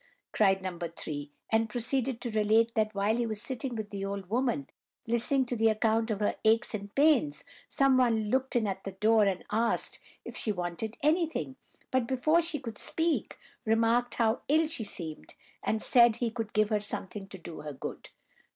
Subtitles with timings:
[0.31, 0.79] cried No.
[0.79, 4.67] 3, and proceeded to relate that while he was sitting with the old woman,
[5.05, 8.93] listening to the account of her aches and pains, some one looked in at the
[8.93, 11.55] door, and asked if she wanted anything;
[11.91, 16.69] but, before she could speak, remarked how ill she seemed, and said he could give
[16.69, 18.09] her something to do her good.